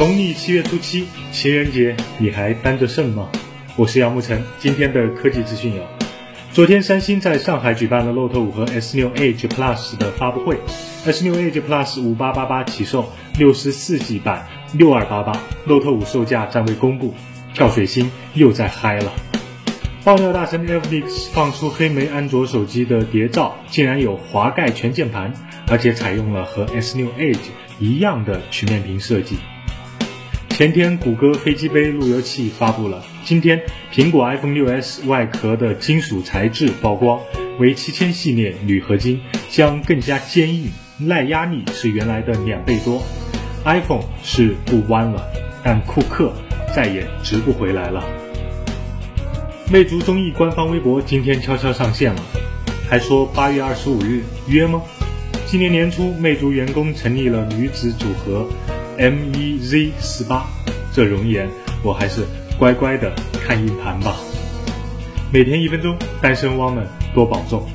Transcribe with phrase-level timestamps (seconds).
[0.00, 3.28] 农历七月初七，情人节，你还单着肾吗？
[3.76, 5.82] 我是杨沐晨，今天的科技资讯有：
[6.54, 10.56] 昨天三星在上海举办了 Note 5和 S6 Edge Plus 的发布会
[11.04, 17.12] ，S6 Edge Plus 五八八八起售，六十四 G 版六二八八，Note 5售价暂未公布。
[17.52, 19.12] 跳水星又在嗨了。
[20.02, 25.34] 爆料大神 Flix 放出黑莓安卓手机的谍照，竟然有滑盖全键盘，
[25.68, 29.36] 而且采用了和 S6 Edge 一样的曲面屏设计。
[30.50, 37.18] 前天谷歌飞机杯路由器发布了，今天苹果 iPhone 6s 外壳的金属材质曝光，
[37.58, 43.02] 为七千系列铝合金，将更加坚硬，耐压力是原来的两倍多。
[43.64, 45.24] iPhone 是不弯了，
[45.64, 46.30] 但库克
[46.74, 48.04] 再也直不回来了。
[49.72, 52.22] 魅族综艺官方微博今天悄悄上线了，
[52.86, 54.82] 还说八月二十五日约吗？
[55.46, 58.46] 今年年初，魅族员工成立了女子组合
[59.00, 60.44] M E Z 十八，
[60.92, 61.48] 这容颜
[61.82, 62.22] 我还是
[62.58, 64.14] 乖乖的看硬盘吧。
[65.32, 67.66] 每天一分钟，单身汪们多保重。